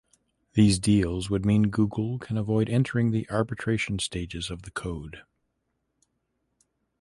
[0.53, 5.21] These deals would mean Google can avoid entering the arbitration stages of the code.